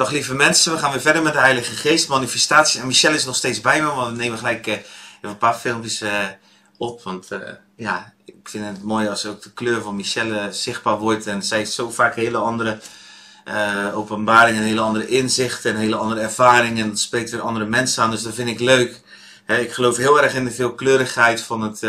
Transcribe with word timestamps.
Dag 0.00 0.10
lieve 0.10 0.34
mensen, 0.34 0.72
we 0.72 0.78
gaan 0.78 0.90
weer 0.90 1.00
verder 1.00 1.22
met 1.22 1.32
de 1.32 1.38
Heilige 1.38 1.74
Geest, 1.74 2.08
manifestaties. 2.08 2.80
En 2.80 2.86
Michelle 2.86 3.16
is 3.16 3.24
nog 3.24 3.36
steeds 3.36 3.60
bij 3.60 3.82
me, 3.82 3.86
want 3.86 4.10
we 4.10 4.16
nemen 4.16 4.38
gelijk 4.38 4.66
uh, 4.66 4.74
een 5.20 5.38
paar 5.38 5.54
filmpjes 5.54 6.02
uh, 6.02 6.10
op. 6.76 7.02
Want 7.02 7.32
uh, 7.32 7.38
ja, 7.76 8.12
ik 8.24 8.48
vind 8.48 8.66
het 8.66 8.82
mooi 8.82 9.08
als 9.08 9.26
ook 9.26 9.42
de 9.42 9.52
kleur 9.52 9.82
van 9.82 9.96
Michelle 9.96 10.52
zichtbaar 10.52 10.98
wordt. 10.98 11.26
En 11.26 11.42
zij 11.42 11.58
heeft 11.58 11.72
zo 11.72 11.90
vaak 11.90 12.14
hele 12.14 12.36
andere 12.36 12.78
openbaringen, 13.94 14.62
hele 14.62 14.80
andere 14.80 15.06
inzichten 15.06 15.70
en 15.70 15.76
hele 15.76 15.96
andere 15.96 16.20
ervaringen. 16.20 16.82
En 16.82 16.88
dat 16.88 16.98
spreekt 16.98 17.30
weer 17.30 17.40
andere 17.40 17.66
mensen 17.66 18.02
aan, 18.02 18.10
dus 18.10 18.22
dat 18.22 18.34
vind 18.34 18.48
ik 18.48 18.60
leuk. 18.60 19.00
ik 19.46 19.72
geloof 19.72 19.96
heel 19.96 20.22
erg 20.22 20.34
in 20.34 20.44
de 20.44 20.50
veelkleurigheid 20.50 21.40
van 21.40 21.62
het 21.62 21.82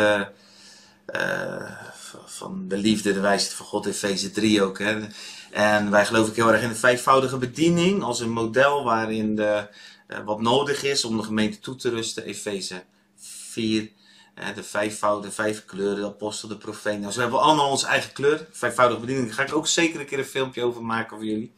van 2.42 2.68
de 2.68 2.78
liefde, 2.78 3.14
de 3.14 3.20
wijsheid 3.20 3.54
van 3.54 3.66
God, 3.66 3.86
Efeze 3.86 4.32
3 4.32 4.62
ook. 4.62 4.80
Hè. 4.80 5.08
En 5.52 5.92
wij 5.92 6.06
geloven 6.06 6.34
heel 6.34 6.52
erg 6.52 6.62
in 6.62 6.70
de 6.70 6.76
vijfvoudige 6.76 7.38
bediening 7.38 8.04
als 8.04 8.20
een 8.20 8.32
model 8.32 8.84
waarin 8.84 9.36
de, 9.36 9.68
uh, 10.08 10.18
wat 10.26 10.42
nodig 10.42 10.84
is 10.84 11.06
om 11.06 11.18
de 11.18 11.24
gemeente 11.24 11.60
toe 11.60 11.76
te 11.76 11.90
rusten. 11.90 12.26
Efeze 12.26 12.84
4, 13.18 13.82
uh, 13.82 14.46
de 14.56 14.64
vijfvoudige, 14.64 15.34
vijf 15.34 15.66
kleuren, 15.66 16.02
de 16.02 16.06
apostel, 16.06 16.48
de 16.48 16.58
profeet. 16.58 17.00
Nou, 17.00 17.14
zo 17.14 17.22
hebben 17.22 17.42
allemaal 17.42 17.70
onze 17.70 17.88
eigen 17.88 18.14
kleur. 18.14 18.48
Vijfvoudige 18.52 19.00
bediening, 19.00 19.28
daar 19.28 19.36
ga 19.36 19.44
ik 19.44 19.56
ook 19.56 19.68
zeker 19.68 20.00
een 20.00 20.06
keer 20.06 20.20
een 20.20 20.26
filmpje 20.26 20.64
over 20.64 20.84
maken 20.84 21.18
voor 21.18 21.26
jullie. 21.26 21.54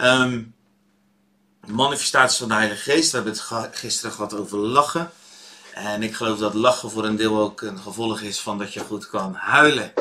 Um, 0.00 0.54
manifestaties 1.66 2.38
van 2.38 2.48
de 2.48 2.54
Heilige 2.54 2.90
Geest, 2.90 3.10
we 3.10 3.16
hebben 3.16 3.34
het 3.48 3.76
gisteren 3.76 4.12
gehad 4.12 4.34
over 4.34 4.58
lachen. 4.58 5.10
En 5.84 6.02
ik 6.02 6.14
geloof 6.14 6.38
dat 6.38 6.54
lachen 6.54 6.90
voor 6.90 7.04
een 7.04 7.16
deel 7.16 7.38
ook 7.38 7.60
een 7.60 7.78
gevolg 7.78 8.20
is 8.20 8.40
van 8.40 8.58
dat 8.58 8.72
je 8.72 8.80
goed 8.80 9.08
kan 9.08 9.34
huilen. 9.34 9.92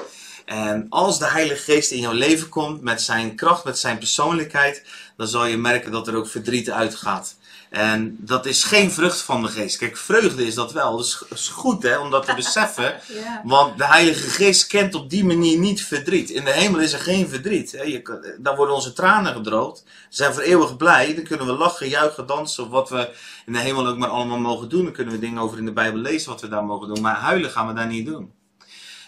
En 0.46 0.86
als 0.90 1.20
de 1.20 1.26
Heilige 1.26 1.72
Geest 1.72 1.92
in 1.92 2.00
jouw 2.00 2.12
leven 2.12 2.50
komt 2.50 2.82
met 2.82 3.02
zijn 3.02 3.36
kracht, 3.36 3.64
met 3.64 3.78
zijn 3.78 3.98
persoonlijkheid, 3.98 4.84
dan 5.18 5.28
zal 5.28 5.46
je 5.46 5.58
merken 5.58 5.92
dat 5.92 6.08
er 6.08 6.16
ook 6.16 6.28
verdriet 6.28 6.72
uitgaat. 6.72 7.36
En 7.70 8.18
dat 8.20 8.46
is 8.46 8.64
geen 8.64 8.92
vrucht 8.92 9.22
van 9.22 9.42
de 9.42 9.48
geest. 9.48 9.78
Kijk, 9.78 9.98
vreugde 9.98 10.46
is 10.46 10.56
dat 10.56 10.72
wel. 10.72 10.98
Dat 10.98 11.26
is 11.30 11.48
goed 11.48 11.84
hè, 11.84 11.98
om 11.98 12.10
dat 12.12 12.26
te 12.26 12.36
beseffen. 12.44 12.96
Want 13.44 13.78
de 13.78 13.86
Heilige 13.86 14.30
Geest 14.30 14.68
kent 14.68 14.96
op 14.96 15.10
die 15.10 15.26
manier 15.26 15.58
niet 15.58 15.84
verdriet. 15.84 16.30
In 16.30 16.46
de 16.46 16.52
hemel 16.52 16.80
is 16.80 16.94
er 16.94 17.00
geen 17.00 17.30
verdriet. 17.30 17.72
Hè. 17.72 17.84
Je, 17.84 18.36
dan 18.40 18.56
worden 18.56 18.76
onze 18.76 18.94
tranen 18.94 19.34
gedroogd. 19.34 19.84
Ze 20.10 20.16
zijn 20.24 20.34
voor 20.34 20.44
eeuwig 20.44 20.78
blij. 20.78 21.16
Dan 21.16 21.24
kunnen 21.24 21.46
we 21.46 21.52
lachen, 21.52 21.90
juichen, 21.90 22.26
dansen. 22.26 22.64
Of 22.64 22.70
wat 22.70 22.90
we 22.90 23.10
in 23.46 23.54
de 23.54 23.60
hemel 23.60 23.88
ook 23.88 23.98
maar 23.98 24.10
allemaal 24.10 24.40
mogen 24.40 24.70
doen. 24.70 24.84
Dan 24.84 24.94
kunnen 24.94 25.14
we 25.14 25.20
dingen 25.20 25.42
over 25.42 25.58
in 25.58 25.66
de 25.66 25.72
Bijbel 25.74 26.02
lezen 26.02 26.30
wat 26.30 26.42
we 26.42 26.48
daar 26.48 26.66
mogen 26.66 26.88
doen. 26.88 27.02
Maar 27.02 27.16
huilen 27.16 27.52
gaan 27.52 27.68
we 27.68 27.74
daar 27.74 27.88
niet 27.88 28.06
doen. 28.06 28.34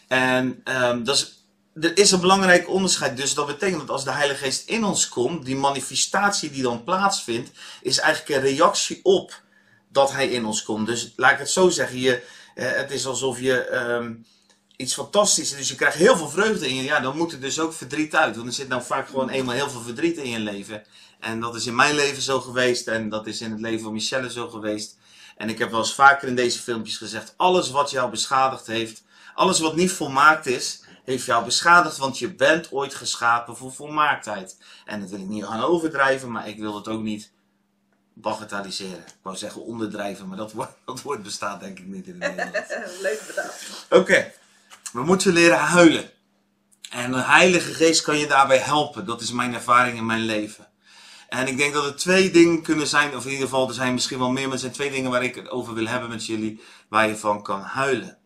En 0.08 0.64
um, 0.84 1.04
dat 1.04 1.16
is, 1.16 1.41
er 1.74 1.98
is 1.98 2.12
een 2.12 2.20
belangrijk 2.20 2.70
onderscheid. 2.70 3.18
Dus 3.18 3.34
dat 3.34 3.48
betekent 3.48 3.80
dat 3.80 3.90
als 3.90 4.04
de 4.04 4.12
Heilige 4.12 4.44
Geest 4.44 4.70
in 4.70 4.84
ons 4.84 5.10
komt, 5.10 5.46
die 5.46 5.56
manifestatie 5.56 6.52
die 6.52 6.64
dan 6.64 6.84
plaatsvindt, 6.84 7.52
is 7.82 8.00
eigenlijk 8.00 8.36
een 8.36 8.50
reactie 8.50 9.00
op 9.04 9.42
dat 9.88 10.12
Hij 10.12 10.28
in 10.28 10.46
ons 10.46 10.64
komt. 10.64 10.88
Dus 10.88 11.14
laat 11.16 11.32
ik 11.32 11.38
het 11.38 11.50
zo 11.50 11.70
zeggen, 11.70 12.00
je, 12.00 12.24
eh, 12.56 12.72
het 12.72 12.92
is 12.92 13.06
alsof 13.06 13.40
je 13.40 13.74
um, 13.74 14.26
iets 14.76 14.94
fantastisch, 14.94 15.56
dus 15.56 15.68
je 15.68 15.76
krijgt 15.76 15.98
heel 15.98 16.18
veel 16.18 16.30
vreugde 16.30 16.68
in 16.68 16.76
je. 16.76 16.84
Ja, 16.84 17.00
dan 17.00 17.18
moet 17.18 17.32
er 17.32 17.40
dus 17.40 17.60
ook 17.60 17.74
verdriet 17.74 18.16
uit. 18.16 18.36
Want 18.36 18.48
er 18.48 18.54
zit 18.54 18.68
nou 18.68 18.84
vaak 18.84 19.08
gewoon 19.08 19.30
eenmaal 19.30 19.56
heel 19.56 19.70
veel 19.70 19.82
verdriet 19.82 20.18
in 20.18 20.30
je 20.30 20.40
leven. 20.40 20.84
En 21.20 21.40
dat 21.40 21.56
is 21.56 21.66
in 21.66 21.76
mijn 21.76 21.96
leven 21.96 22.22
zo 22.22 22.40
geweest 22.40 22.88
en 22.88 23.10
dat 23.10 23.28
is 23.28 23.42
in 23.42 23.52
het 23.52 23.60
leven 23.60 23.82
van 23.82 23.94
Michelle 23.94 24.32
zo 24.32 24.50
geweest. 24.50 24.98
En 25.38 25.50
ik 25.50 25.58
heb 25.58 25.72
wel 25.72 25.80
eens 25.80 25.94
vaker 25.94 26.28
in 26.28 26.36
deze 26.36 26.60
filmpjes 26.60 26.98
gezegd, 26.98 27.34
alles 27.38 27.70
wat 27.70 27.92
jou 27.92 28.10
beschadigd 28.10 28.68
heeft, 28.68 29.04
alles 29.34 29.60
wat 29.60 29.76
niet 29.76 29.92
volmaakt 29.92 30.46
is, 30.46 30.82
heeft 31.04 31.26
jou 31.26 31.46
beschadigd, 31.46 31.98
want 31.98 32.20
je 32.20 32.34
bent 32.34 32.72
ooit 32.72 32.96
geschapen 32.96 33.58
voor 33.58 33.74
volmaaktheid. 33.74 34.58
En 34.86 35.00
dat 35.00 35.10
wil 35.10 35.20
ik 35.20 35.28
niet 35.28 35.46
gaan 35.46 35.62
overdrijven, 35.62 36.32
maar 36.32 36.48
ik 36.48 36.60
wil 36.60 36.76
het 36.76 36.88
ook 36.88 37.02
niet 37.02 37.32
bagatelliseren. 38.14 38.98
Ik 38.98 39.18
wou 39.22 39.36
zeggen 39.36 39.62
onderdrijven, 39.62 40.28
maar 40.28 40.38
dat 40.38 40.52
woord, 40.52 40.70
dat 40.86 41.02
woord 41.02 41.24
bestaat 41.24 41.60
denk 41.60 41.80
ik 41.80 41.86
niet 41.88 42.08
in 42.08 42.22
het 42.22 42.36
Nederlands. 42.36 43.02
Leuk 43.02 43.24
bedacht. 43.28 43.86
Oké, 43.90 44.32
we 44.94 45.04
moeten 45.04 45.34
leren 45.34 45.60
huilen. 45.60 46.10
En 46.90 47.12
de 47.12 47.22
Heilige 47.22 47.74
Geest 47.74 48.02
kan 48.02 48.18
je 48.18 48.28
daarbij 48.28 48.58
helpen. 48.58 49.06
Dat 49.06 49.22
is 49.22 49.32
mijn 49.32 49.54
ervaring 49.54 49.98
in 49.98 50.06
mijn 50.06 50.26
leven. 50.26 50.68
En 51.30 51.48
ik 51.48 51.58
denk 51.58 51.74
dat 51.74 51.86
er 51.86 51.96
twee 51.96 52.32
dingen 52.32 52.62
kunnen 52.62 52.88
zijn, 52.88 53.16
of 53.16 53.26
in 53.26 53.32
ieder 53.32 53.46
geval 53.46 53.68
er 53.68 53.74
zijn 53.74 53.94
misschien 53.94 54.20
wel 54.20 54.32
meer, 54.32 54.44
maar 54.44 54.54
er 54.54 54.60
zijn 54.60 54.72
twee 54.72 54.92
dingen 54.92 55.12
waar 55.12 55.24
ik 55.24 55.36
het 55.36 55.50
over 55.50 55.74
wil 55.74 55.88
hebben 55.88 56.10
met 56.10 56.26
jullie, 56.26 56.62
waar 56.90 57.08
je 57.08 57.18
van 57.18 57.44
kan 57.44 57.62
huilen. 57.62 58.18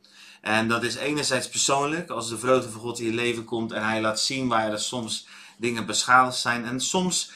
En 0.46 0.68
dat 0.68 0.84
is 0.84 0.96
enerzijds 0.96 1.50
persoonlijk, 1.50 2.10
als 2.10 2.30
de 2.30 2.38
vreugde 2.38 2.70
van 2.70 2.82
God 2.82 3.00
in 3.00 3.06
je 3.06 3.14
leven 3.14 3.46
komt 3.46 3.72
en 3.72 3.84
hij 3.84 4.02
laat 4.02 4.20
zien 4.20 4.48
waar 4.48 4.72
er 4.72 4.80
soms 4.80 5.28
dingen 5.58 5.86
beschadigd 5.86 6.38
zijn. 6.38 6.66
En 6.66 6.80
soms, 6.80 7.32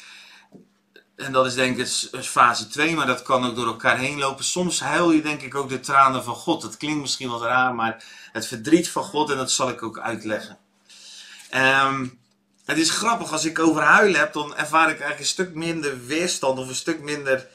en 1.15 1.31
dat 1.31 1.45
is 1.45 1.53
denk 1.53 1.77
ik 1.77 1.87
fase 2.23 2.67
2, 2.67 2.95
maar 2.95 3.07
dat 3.07 3.21
kan 3.21 3.45
ook 3.45 3.55
door 3.55 3.65
elkaar 3.65 3.97
heen 3.97 4.17
lopen. 4.17 4.43
Soms 4.43 4.79
huil 4.79 5.11
je 5.11 5.21
denk 5.21 5.41
ik 5.41 5.55
ook 5.55 5.69
de 5.69 5.79
tranen 5.79 6.23
van 6.23 6.35
God. 6.35 6.61
Dat 6.61 6.77
klinkt 6.77 7.01
misschien 7.01 7.29
wat 7.29 7.41
raar, 7.41 7.75
maar 7.75 8.03
het 8.31 8.47
verdriet 8.47 8.89
van 8.89 9.03
God, 9.03 9.29
en 9.29 9.37
dat 9.37 9.51
zal 9.51 9.69
ik 9.69 9.83
ook 9.83 9.99
uitleggen. 9.99 10.57
Um, 11.55 12.19
het 12.65 12.77
is 12.77 12.89
grappig, 12.89 13.31
als 13.31 13.45
ik 13.45 13.59
over 13.59 13.81
huilen 13.81 14.19
heb, 14.19 14.33
dan 14.33 14.55
ervaar 14.55 14.89
ik 14.89 14.99
eigenlijk 14.99 15.19
een 15.19 15.25
stuk 15.25 15.53
minder 15.53 16.05
weerstand 16.05 16.59
of 16.59 16.67
een 16.67 16.75
stuk 16.75 17.01
minder 17.01 17.47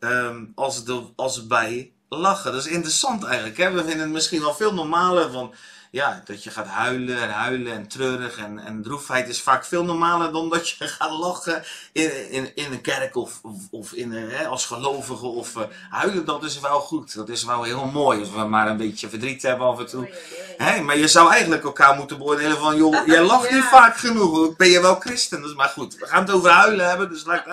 um, 0.00 0.52
als, 0.54 0.84
de, 0.84 1.04
als 1.16 1.46
bij 1.46 1.92
lachen. 2.16 2.52
Dat 2.52 2.66
is 2.66 2.72
interessant 2.72 3.24
eigenlijk. 3.24 3.56
Hè? 3.56 3.70
We 3.70 3.84
vinden 3.84 4.00
het 4.00 4.10
misschien 4.10 4.40
wel 4.40 4.54
veel 4.54 4.74
normaler 4.74 5.30
van 5.30 5.54
ja, 5.92 6.22
dat 6.24 6.44
je 6.44 6.50
gaat 6.50 6.66
huilen 6.66 7.22
en 7.22 7.30
huilen 7.30 7.72
en 7.72 7.88
treurig 7.88 8.36
en, 8.36 8.58
en 8.58 8.82
droefheid 8.82 9.28
is 9.28 9.42
vaak 9.42 9.64
veel 9.64 9.84
normaler 9.84 10.32
dan 10.32 10.48
dat 10.48 10.68
je 10.68 10.88
gaat 10.98 11.10
lachen 11.10 11.64
in, 11.92 12.30
in, 12.30 12.56
in 12.56 12.72
een 12.72 12.80
kerk 12.80 13.16
of, 13.16 13.40
of, 13.42 13.56
of 13.70 13.92
in, 13.92 14.12
hè, 14.12 14.46
als 14.46 14.66
gelovige. 14.66 15.26
Of 15.26 15.56
uh, 15.56 15.62
huilen, 15.90 16.24
dat 16.24 16.44
is 16.44 16.60
wel 16.60 16.80
goed. 16.80 17.14
Dat 17.14 17.28
is 17.28 17.44
wel 17.44 17.62
heel 17.62 17.84
mooi 17.84 18.20
als 18.20 18.30
we 18.30 18.44
maar 18.44 18.68
een 18.68 18.76
beetje 18.76 19.08
verdriet 19.08 19.42
hebben 19.42 19.66
af 19.66 19.78
en 19.78 19.86
toe. 19.86 20.10
Hè, 20.56 20.80
maar 20.80 20.98
je 20.98 21.08
zou 21.08 21.30
eigenlijk 21.30 21.64
elkaar 21.64 21.96
moeten 21.96 22.18
beoordelen 22.18 22.58
van, 22.58 22.76
joh, 22.76 23.06
jij 23.06 23.22
lacht 23.22 23.50
niet 23.50 23.64
vaak 23.64 23.96
genoeg. 23.96 24.56
Ben 24.56 24.68
je 24.68 24.80
wel 24.80 24.94
christen? 24.94 25.42
Dus, 25.42 25.54
maar 25.54 25.68
goed, 25.68 25.94
we 25.94 26.06
gaan 26.06 26.22
het 26.22 26.30
over 26.30 26.50
huilen 26.50 26.88
hebben, 26.88 27.08
dus 27.08 27.24
laat 27.24 27.46
ik 27.46 27.52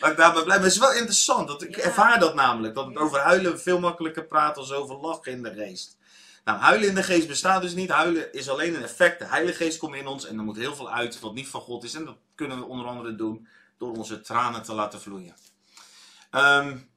maar 0.00 0.10
ik 0.10 0.16
daarbij 0.16 0.42
blij. 0.42 0.56
Maar 0.56 0.64
het 0.64 0.74
is 0.74 0.78
wel 0.78 0.92
interessant. 0.92 1.48
Dat 1.48 1.62
ik 1.62 1.76
ervaar 1.76 2.18
dat 2.18 2.34
namelijk. 2.34 2.74
Dat 2.74 2.86
het 2.86 2.96
over 2.96 3.18
huilen 3.18 3.60
veel 3.60 3.80
makkelijker 3.80 4.26
praat 4.26 4.56
als 4.56 4.72
over 4.72 4.96
lachen 4.96 5.32
in 5.32 5.42
de 5.42 5.54
geest. 5.54 5.96
Nou, 6.44 6.60
huilen 6.60 6.88
in 6.88 6.94
de 6.94 7.02
geest 7.02 7.28
bestaat 7.28 7.62
dus 7.62 7.74
niet. 7.74 7.90
Huilen 7.90 8.32
is 8.32 8.48
alleen 8.48 8.74
een 8.74 8.82
effect. 8.82 9.18
De 9.18 9.24
Heilige 9.24 9.64
Geest 9.64 9.78
komt 9.78 9.94
in 9.94 10.06
ons 10.06 10.26
en 10.26 10.38
er 10.38 10.44
moet 10.44 10.56
heel 10.56 10.74
veel 10.74 10.90
uit 10.90 11.20
wat 11.20 11.34
niet 11.34 11.48
van 11.48 11.60
God 11.60 11.84
is. 11.84 11.94
En 11.94 12.04
dat 12.04 12.16
kunnen 12.34 12.58
we 12.58 12.64
onder 12.64 12.86
andere 12.86 13.14
doen 13.14 13.48
door 13.78 13.96
onze 13.96 14.20
tranen 14.20 14.62
te 14.62 14.74
laten 14.74 15.00
vloeien. 15.00 15.34
Um, 16.30 16.90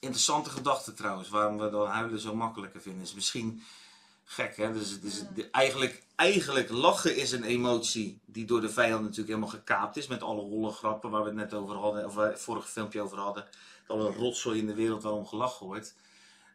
interessante 0.00 0.50
gedachte 0.50 0.94
trouwens, 0.94 1.28
waarom 1.28 1.58
we 1.58 1.70
dan 1.70 1.86
huilen 1.86 2.20
zo 2.20 2.34
makkelijker 2.34 2.80
vinden. 2.80 3.02
Is 3.02 3.14
misschien 3.14 3.62
gek, 4.24 4.56
hè? 4.56 4.72
Dus, 4.72 5.00
dus 5.00 5.22
eigenlijk, 5.50 6.02
eigenlijk 6.18 6.70
lachen 6.70 7.16
is 7.16 7.32
een 7.32 7.44
emotie 7.44 8.20
die 8.26 8.44
door 8.44 8.60
de 8.60 8.68
vijand 8.68 9.00
natuurlijk 9.00 9.28
helemaal 9.28 9.48
gekaapt 9.48 9.96
is. 9.96 10.06
Met 10.06 10.22
alle 10.22 10.40
holle 10.40 10.70
grappen 10.70 11.10
waar 11.10 11.20
we 11.20 11.26
het 11.26 11.36
net 11.36 11.54
over 11.54 11.76
hadden, 11.76 12.06
of 12.06 12.14
waar 12.14 12.30
het 12.30 12.40
vorige 12.40 12.68
filmpje 12.68 13.00
over 13.00 13.18
hadden. 13.18 13.44
Alle 13.86 14.10
rotzooi 14.10 14.58
in 14.58 14.66
de 14.66 14.74
wereld 14.74 15.02
waarom 15.02 15.26
gelachen 15.26 15.66
wordt. 15.66 15.96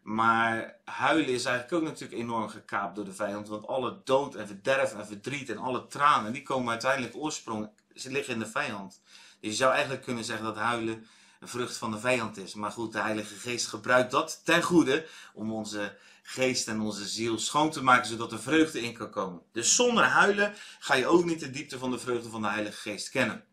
Maar 0.01 0.79
huilen 0.84 1.28
is 1.28 1.46
eigenlijk 1.46 1.84
ook 1.84 1.90
natuurlijk 1.90 2.22
enorm 2.22 2.50
gekaapt 2.50 2.96
door 2.96 3.06
de 3.06 3.13
vijand. 3.13 3.47
Want 3.47 3.68
alle 3.68 4.01
dood 4.03 4.35
en 4.35 4.47
verderf 4.47 4.94
en 4.94 5.07
verdriet 5.07 5.50
en 5.50 5.57
alle 5.57 5.88
tranen, 5.88 6.34
die 6.34 6.44
komen 6.44 6.69
uiteindelijk 6.69 7.16
oorsprong, 7.16 7.69
ze 7.95 8.12
liggen 8.12 8.34
in 8.34 8.40
de 8.40 8.47
vijand. 8.47 9.01
Dus 9.40 9.50
je 9.50 9.56
zou 9.57 9.72
eigenlijk 9.72 10.03
kunnen 10.03 10.24
zeggen 10.24 10.45
dat 10.45 10.56
huilen 10.56 11.07
een 11.40 11.47
vrucht 11.47 11.78
van 11.78 11.91
de 11.91 12.00
vijand 12.00 12.38
is. 12.38 12.53
Maar 12.53 12.72
goed, 12.72 12.91
de 12.91 13.00
Heilige 13.00 13.35
Geest 13.35 13.68
gebruikt 13.68 14.12
dat 14.12 14.41
ten 14.44 14.63
goede 14.63 15.06
om 15.34 15.51
onze 15.51 15.97
geest 16.23 16.67
en 16.67 16.81
onze 16.81 17.07
ziel 17.07 17.39
schoon 17.39 17.72
te 17.72 17.84
maken, 17.84 18.07
zodat 18.07 18.31
er 18.31 18.41
vreugde 18.41 18.81
in 18.81 18.94
kan 18.94 19.09
komen. 19.09 19.41
Dus 19.51 19.75
zonder 19.75 20.03
huilen 20.03 20.53
ga 20.79 20.95
je 20.95 21.07
ook 21.07 21.25
niet 21.25 21.39
de 21.39 21.50
diepte 21.50 21.78
van 21.78 21.91
de 21.91 22.00
vreugde 22.00 22.29
van 22.29 22.41
de 22.41 22.47
Heilige 22.47 22.78
Geest 22.78 23.09
kennen. 23.09 23.44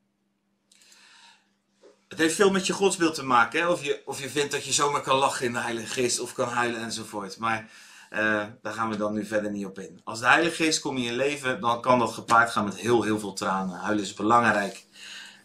Het 2.08 2.18
heeft 2.18 2.34
veel 2.34 2.50
met 2.50 2.66
je 2.66 2.72
godsbeeld 2.72 3.14
te 3.14 3.24
maken. 3.24 3.60
Hè? 3.60 3.68
Of, 3.68 3.84
je, 3.84 4.02
of 4.04 4.20
je 4.20 4.28
vindt 4.28 4.52
dat 4.52 4.64
je 4.64 4.72
zomaar 4.72 5.00
kan 5.00 5.16
lachen 5.16 5.46
in 5.46 5.52
de 5.52 5.58
Heilige 5.58 5.92
Geest 5.92 6.20
of 6.20 6.32
kan 6.32 6.48
huilen 6.48 6.80
enzovoort. 6.80 7.38
Maar 7.38 7.70
uh, 8.12 8.44
daar 8.62 8.72
gaan 8.72 8.90
we 8.90 8.96
dan 8.96 9.12
nu 9.12 9.26
verder 9.26 9.50
niet 9.50 9.66
op 9.66 9.78
in. 9.78 10.00
Als 10.04 10.20
de 10.20 10.26
Heilige 10.26 10.62
Geest 10.62 10.80
komt 10.80 10.98
in 10.98 11.04
je 11.04 11.12
leven, 11.12 11.60
dan 11.60 11.80
kan 11.80 11.98
dat 11.98 12.12
gepaard 12.12 12.50
gaan 12.50 12.64
met 12.64 12.76
heel, 12.76 13.02
heel 13.02 13.18
veel 13.18 13.32
tranen. 13.32 13.78
Huilen 13.78 14.04
is 14.04 14.14
belangrijk. 14.14 14.84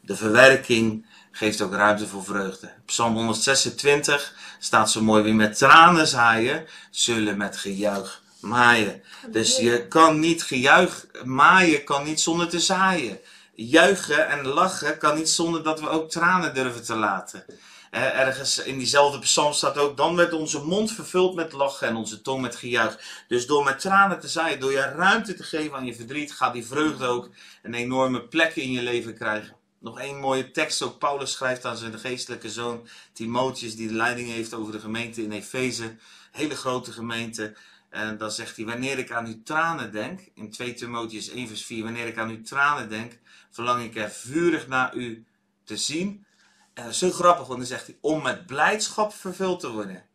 De 0.01 0.15
verwerking 0.15 1.05
geeft 1.35 1.61
ook 1.61 1.73
ruimte 1.73 2.07
voor 2.07 2.23
vreugde. 2.23 2.71
Psalm 2.85 3.13
126 3.13 4.33
staat 4.59 4.91
zo 4.91 5.01
mooi: 5.01 5.23
wie 5.23 5.33
met 5.33 5.57
tranen 5.57 6.07
zaaien, 6.07 6.65
zullen 6.91 7.37
met 7.37 7.57
gejuich 7.57 8.21
maaien. 8.39 9.03
Dus 9.31 9.57
je 9.57 9.87
kan 9.87 10.19
niet 10.19 10.43
gejuich 10.43 11.05
maaien, 11.23 11.83
kan 11.83 12.03
niet 12.03 12.21
zonder 12.21 12.47
te 12.47 12.59
zaaien 12.59 13.19
juichen 13.55 14.27
en 14.27 14.45
lachen 14.45 14.97
kan 14.97 15.17
niet 15.17 15.29
zonder 15.29 15.63
dat 15.63 15.79
we 15.79 15.89
ook 15.89 16.09
tranen 16.09 16.53
durven 16.53 16.83
te 16.83 16.95
laten. 16.95 17.45
ergens 17.91 18.57
in 18.57 18.77
diezelfde 18.77 19.19
psalm 19.19 19.53
staat 19.53 19.77
ook, 19.77 19.97
dan 19.97 20.15
werd 20.15 20.33
onze 20.33 20.63
mond 20.63 20.91
vervuld 20.91 21.35
met 21.35 21.53
lachen 21.53 21.87
en 21.87 21.95
onze 21.95 22.21
tong 22.21 22.41
met 22.41 22.55
gejuich. 22.55 22.99
Dus 23.27 23.47
door 23.47 23.63
met 23.63 23.79
tranen 23.79 24.19
te 24.19 24.27
zaaien, 24.27 24.59
door 24.59 24.71
je 24.71 24.81
ruimte 24.81 25.33
te 25.33 25.43
geven 25.43 25.77
aan 25.77 25.85
je 25.85 25.95
verdriet, 25.95 26.31
gaat 26.31 26.53
die 26.53 26.65
vreugde 26.65 27.05
ook 27.05 27.29
een 27.63 27.73
enorme 27.73 28.21
plek 28.21 28.55
in 28.55 28.71
je 28.71 28.81
leven 28.81 29.15
krijgen. 29.15 29.55
Nog 29.85 29.99
één 29.99 30.19
mooie 30.19 30.51
tekst. 30.51 30.81
Ook 30.81 30.99
Paulus 30.99 31.31
schrijft 31.31 31.65
aan 31.65 31.77
zijn 31.77 31.99
geestelijke 31.99 32.49
zoon 32.49 32.87
Timotheus, 33.13 33.75
die 33.75 33.87
de 33.87 33.93
leiding 33.93 34.29
heeft 34.29 34.53
over 34.53 34.71
de 34.71 34.79
gemeente 34.79 35.23
in 35.23 35.31
Efeze. 35.31 35.95
Hele 36.31 36.55
grote 36.55 36.91
gemeente. 36.91 37.55
En 37.89 38.17
dan 38.17 38.31
zegt 38.31 38.55
hij, 38.55 38.65
wanneer 38.65 38.97
ik 38.97 39.11
aan 39.11 39.25
uw 39.25 39.43
tranen 39.43 39.91
denk, 39.91 40.19
in 40.33 40.51
2 40.51 40.73
Timotheus 40.73 41.29
1 41.29 41.47
vers 41.47 41.65
4, 41.65 41.83
wanneer 41.83 42.07
ik 42.07 42.17
aan 42.17 42.29
uw 42.29 42.41
tranen 42.41 42.89
denk, 42.89 43.19
verlang 43.51 43.83
ik 43.83 43.95
er 43.95 44.09
vurig 44.09 44.67
naar 44.67 44.95
u 44.95 45.25
te 45.63 45.77
zien. 45.77 46.25
En 46.73 46.93
zo 46.93 47.11
grappig, 47.11 47.47
want 47.47 47.59
dan 47.59 47.67
zegt 47.67 47.87
hij, 47.87 47.97
om 48.01 48.23
met 48.23 48.45
blijdschap 48.45 49.13
vervuld 49.13 49.59
te 49.59 49.71
worden. 49.71 50.05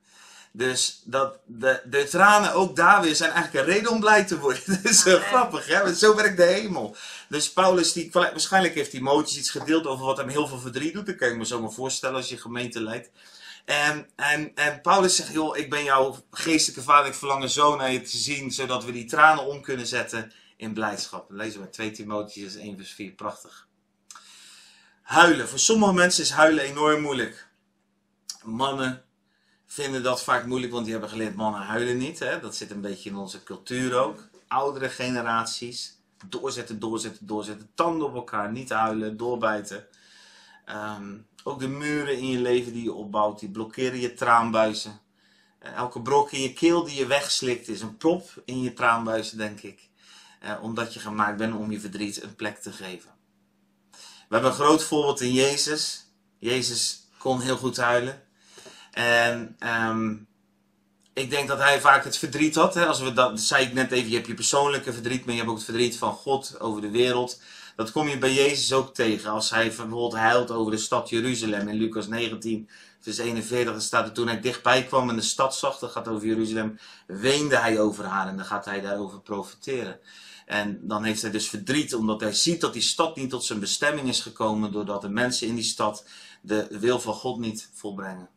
Dus 0.53 1.03
dat 1.05 1.39
de, 1.47 1.83
de 1.85 2.05
tranen 2.05 2.53
ook 2.53 2.77
daar 2.77 3.03
weer 3.03 3.17
zijn 3.17 3.31
eigenlijk 3.31 3.67
een 3.67 3.73
reden 3.73 3.91
om 3.91 4.01
blij 4.01 4.25
te 4.25 4.39
worden. 4.39 4.63
Dat 4.83 4.85
is 4.85 5.03
zo 5.03 5.19
grappig, 5.19 5.67
hè? 5.67 5.95
Zo 5.95 6.17
werkt 6.17 6.37
de 6.37 6.43
hemel. 6.43 6.97
Dus 7.29 7.53
Paulus, 7.53 7.93
die, 7.93 8.09
waarschijnlijk 8.13 8.75
heeft 8.75 8.91
Timotheus 8.91 9.39
iets 9.39 9.51
gedeeld 9.51 9.87
over 9.87 10.05
wat 10.05 10.17
hem 10.17 10.29
heel 10.29 10.47
veel 10.47 10.59
verdriet 10.59 10.93
doet. 10.93 11.07
Dat 11.07 11.17
kan 11.17 11.29
je 11.29 11.35
me 11.35 11.47
zo 11.47 11.61
maar 11.61 11.73
voorstellen 11.73 12.17
als 12.17 12.29
je 12.29 12.39
gemeente 12.39 12.83
leidt. 12.83 13.11
En, 13.65 14.09
en, 14.17 14.55
en 14.55 14.81
Paulus 14.81 15.17
zegt, 15.17 15.33
joh, 15.33 15.57
ik 15.57 15.71
ben 15.71 15.85
jouw 15.85 16.17
geestelijke 16.31 16.83
vader, 16.83 17.07
ik 17.07 17.15
verlang 17.15 17.51
zo 17.51 17.77
naar 17.77 17.93
je 17.93 18.03
te 18.03 18.17
zien, 18.17 18.51
zodat 18.51 18.85
we 18.85 18.93
die 18.93 19.05
tranen 19.05 19.47
om 19.47 19.63
kunnen 19.63 19.87
zetten 19.87 20.33
in 20.57 20.73
blijdschap. 20.73 21.29
Dan 21.29 21.37
lezen 21.37 21.61
we 21.61 21.71
2 21.71 21.91
Timotheus 21.91 22.57
1 22.57 22.77
vers 22.77 22.93
4, 22.93 23.11
prachtig. 23.11 23.69
Huilen. 25.03 25.49
Voor 25.49 25.59
sommige 25.59 25.93
mensen 25.93 26.23
is 26.23 26.31
huilen 26.31 26.65
enorm 26.65 27.01
moeilijk. 27.01 27.49
Mannen 28.43 29.05
vinden 29.73 30.03
dat 30.03 30.23
vaak 30.23 30.47
moeilijk, 30.47 30.73
want 30.73 30.85
die 30.85 30.93
hebben 30.93 31.11
geleerd 31.11 31.35
mannen 31.35 31.61
huilen 31.61 31.97
niet. 31.97 32.19
Hè? 32.19 32.41
Dat 32.41 32.57
zit 32.57 32.71
een 32.71 32.81
beetje 32.81 33.11
in 33.11 33.17
onze 33.17 33.43
cultuur 33.43 33.99
ook. 33.99 34.29
Oudere 34.49 34.89
generaties. 34.89 35.99
Doorzetten, 36.27 36.79
doorzetten, 36.79 37.27
doorzetten. 37.27 37.71
Tanden 37.75 38.07
op 38.07 38.15
elkaar, 38.15 38.53
niet 38.53 38.71
huilen, 38.71 39.17
doorbijten. 39.17 39.87
Ehm, 40.65 41.19
ook 41.45 41.61
de 41.61 41.69
muren 41.69 42.19
in 42.19 42.27
je 42.27 42.39
leven 42.39 42.73
die 42.73 42.83
je 42.83 42.93
opbouwt, 42.93 43.41
die 43.41 43.51
blokkeren 43.51 44.01
je 44.01 44.15
traanbuizen. 44.15 45.01
Uh, 45.63 45.73
elke 45.73 46.03
brok 46.03 46.31
in 46.31 46.41
je 46.41 46.53
keel 46.53 46.85
die 46.85 46.97
je 46.97 47.07
wegslikt 47.07 47.69
is 47.69 47.81
een 47.81 47.97
prop 47.97 48.43
in 48.45 48.63
je 48.63 48.73
traanbuizen, 48.73 49.39
denk 49.39 49.61
ik. 49.61 49.89
Uh, 50.45 50.63
omdat 50.63 50.95
je 50.95 51.01
gemaakt 51.01 51.37
bent 51.37 51.55
om 51.55 51.71
je 51.71 51.81
verdriet 51.81 52.23
een 52.23 52.35
plek 52.35 52.59
te 52.59 52.73
geven. 52.73 53.11
We 53.91 54.37
hebben 54.37 54.51
een 54.51 54.57
groot 54.57 54.85
voorbeeld 54.85 55.21
in 55.21 55.33
Jezus. 55.33 56.07
Jezus 56.39 57.09
kon 57.19 57.41
heel 57.41 57.57
goed 57.57 57.77
huilen. 57.77 58.23
En 58.91 59.57
um, 59.89 60.29
ik 61.13 61.31
denk 61.31 61.49
dat 61.49 61.59
hij 61.59 61.81
vaak 61.81 62.05
het 62.05 62.17
verdriet 62.17 62.55
had. 62.55 62.75
Hè? 62.75 62.87
Als 62.87 63.01
we 63.01 63.13
dat, 63.13 63.41
zei 63.41 63.67
ik 63.67 63.73
net 63.73 63.93
even, 63.93 64.09
je 64.09 64.15
hebt 64.15 64.27
je 64.27 64.35
persoonlijke 64.35 64.93
verdriet, 64.93 65.25
maar 65.25 65.35
je 65.35 65.39
hebt 65.41 65.51
ook 65.51 65.57
het 65.57 65.67
verdriet 65.67 65.97
van 65.97 66.13
God 66.13 66.61
over 66.61 66.81
de 66.81 66.91
wereld. 66.91 67.41
Dat 67.77 67.93
kom 67.93 68.09
je 68.09 68.19
bij 68.19 68.35
Jezus 68.35 68.73
ook 68.73 68.95
tegen. 68.95 69.31
Als 69.31 69.51
hij 69.51 69.67
bijvoorbeeld 69.67 70.15
huilt 70.15 70.51
over 70.51 70.73
de 70.73 70.79
stad 70.79 71.09
Jeruzalem 71.09 71.69
in 71.69 71.77
Lucas 71.77 72.07
19, 72.07 72.69
vers 73.01 73.19
41, 73.19 73.73
dan 73.73 73.81
staat 73.81 74.07
er 74.07 74.13
toen 74.13 74.27
hij 74.27 74.41
dichtbij 74.41 74.85
kwam 74.85 75.09
en 75.09 75.17
de 75.17 75.23
stad 75.23 75.57
zag, 75.57 75.79
dat 75.79 75.91
gaat 75.91 76.09
over 76.09 76.27
Jeruzalem, 76.27 76.79
weende 77.07 77.57
hij 77.57 77.81
over 77.81 78.05
haar 78.05 78.29
en 78.29 78.37
dan 78.37 78.47
gaat 78.47 78.65
hij 78.65 78.81
daarover 78.81 79.21
profiteren. 79.21 80.01
En 80.47 80.81
dan 80.83 81.05
heeft 81.05 81.23
hij 81.23 81.31
dus 81.31 81.49
verdriet 81.49 81.95
omdat 81.95 82.21
hij 82.21 82.33
ziet 82.33 82.61
dat 82.61 82.73
die 82.73 82.83
stad 82.83 83.17
niet 83.17 83.31
tot 83.31 83.45
zijn 83.45 83.61
bestemming 83.61 84.09
is 84.09 84.21
gekomen, 84.21 84.73
doordat 84.73 85.03
de 85.03 85.09
mensen 85.09 85.47
in 85.47 85.55
die 85.55 85.65
stad 85.65 86.05
de 86.43 86.67
wil 86.71 87.01
van 87.01 87.15
God 87.15 87.39
niet 87.39 87.71
volbrengen. 87.73 88.29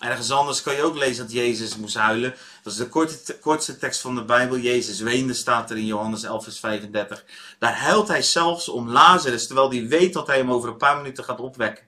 Ergens 0.00 0.30
anders 0.30 0.62
kan 0.62 0.74
je 0.74 0.82
ook 0.82 0.96
lezen 0.96 1.24
dat 1.24 1.32
Jezus 1.32 1.76
moest 1.76 1.96
huilen. 1.96 2.34
Dat 2.62 2.72
is 2.72 2.78
de 2.78 2.88
korte, 2.88 3.38
kortste 3.38 3.76
tekst 3.78 4.00
van 4.00 4.14
de 4.14 4.24
Bijbel. 4.24 4.58
Jezus 4.58 5.00
weende, 5.00 5.34
staat 5.34 5.70
er 5.70 5.76
in 5.76 5.86
Johannes 5.86 6.22
11, 6.22 6.42
vers 6.44 6.58
35. 6.58 7.24
Daar 7.58 7.78
huilt 7.78 8.08
hij 8.08 8.22
zelfs 8.22 8.68
om 8.68 8.90
Lazarus, 8.90 9.46
terwijl 9.46 9.70
hij 9.70 9.86
weet 9.86 10.12
dat 10.12 10.26
hij 10.26 10.36
hem 10.36 10.52
over 10.52 10.68
een 10.68 10.76
paar 10.76 10.96
minuten 10.96 11.24
gaat 11.24 11.40
opwekken. 11.40 11.84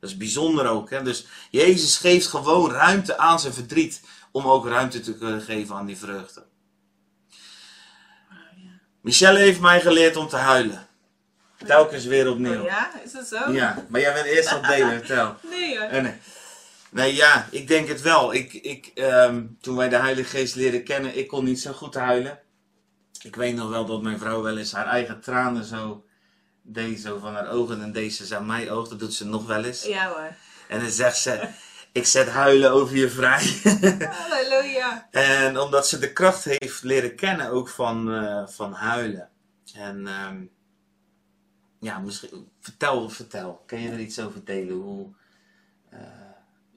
Dat 0.00 0.10
is 0.10 0.16
bijzonder 0.16 0.66
ook. 0.66 0.90
Hè? 0.90 1.02
Dus 1.02 1.26
Jezus 1.50 1.96
geeft 1.96 2.26
gewoon 2.26 2.70
ruimte 2.70 3.18
aan 3.18 3.40
zijn 3.40 3.52
verdriet, 3.52 4.00
om 4.30 4.46
ook 4.46 4.66
ruimte 4.66 5.00
te 5.00 5.14
kunnen 5.14 5.40
geven 5.40 5.74
aan 5.74 5.86
die 5.86 5.98
vreugde. 5.98 6.44
Michelle 9.00 9.38
heeft 9.38 9.60
mij 9.60 9.80
geleerd 9.80 10.16
om 10.16 10.28
te 10.28 10.36
huilen. 10.36 10.86
Telkens 11.66 12.04
weer 12.04 12.30
opnieuw. 12.30 12.60
Oh 12.60 12.66
ja, 12.66 12.90
is 13.04 13.12
dat 13.12 13.26
zo? 13.26 13.52
Ja, 13.52 13.84
maar 13.88 14.00
jij 14.00 14.12
bent 14.12 14.26
eerst 14.26 14.54
op 14.54 14.66
delen, 14.66 14.98
vertel. 14.98 15.36
Nee 15.50 15.78
hoor. 15.78 15.88
Eh, 15.88 16.08
nee. 16.90 17.14
Ja, 17.14 17.48
ik 17.50 17.68
denk 17.68 17.88
het 17.88 18.02
wel. 18.02 18.34
Ik, 18.34 18.52
ik, 18.52 18.92
um, 18.94 19.56
toen 19.60 19.76
wij 19.76 19.88
de 19.88 19.96
Heilige 19.96 20.36
Geest 20.36 20.54
leren 20.54 20.84
kennen, 20.84 21.18
ik 21.18 21.28
kon 21.28 21.44
niet 21.44 21.60
zo 21.60 21.72
goed 21.72 21.94
huilen. 21.94 22.40
Ik 23.22 23.36
weet 23.36 23.54
nog 23.54 23.68
wel 23.68 23.86
dat 23.86 24.02
mijn 24.02 24.18
vrouw 24.18 24.42
wel 24.42 24.58
eens 24.58 24.72
haar 24.72 24.86
eigen 24.86 25.20
tranen 25.20 25.64
zo 25.64 26.04
deed, 26.62 27.00
zo 27.00 27.18
van 27.18 27.34
haar 27.34 27.50
ogen. 27.50 27.82
En 27.82 27.92
deze 27.92 28.26
ze 28.26 28.36
aan 28.36 28.46
mijn 28.46 28.70
oog, 28.70 28.88
dat 28.88 28.98
doet 28.98 29.14
ze 29.14 29.26
nog 29.26 29.46
wel 29.46 29.64
eens. 29.64 29.84
Ja 29.84 30.08
hoor. 30.08 30.34
En 30.68 30.80
dan 30.80 30.90
zegt 30.90 31.16
ze, 31.16 31.48
ik 31.92 32.06
zet 32.06 32.28
huilen 32.28 32.70
over 32.70 32.96
je 32.96 33.10
vrij. 33.10 33.44
Halleluja. 34.20 35.08
en 35.10 35.58
omdat 35.58 35.88
ze 35.88 35.98
de 35.98 36.12
kracht 36.12 36.44
heeft 36.44 36.82
leren 36.82 37.14
kennen 37.14 37.50
ook 37.50 37.68
van, 37.68 38.14
uh, 38.14 38.46
van 38.46 38.72
huilen. 38.72 39.28
En 39.74 40.06
um, 40.06 40.50
ja, 41.80 41.98
misschien, 41.98 42.48
vertel, 42.60 43.10
vertel. 43.10 43.62
Kan 43.66 43.80
je 43.80 43.90
er 43.90 44.00
iets 44.00 44.20
over 44.20 44.44
delen? 44.44 44.76
Hoe... 44.76 45.14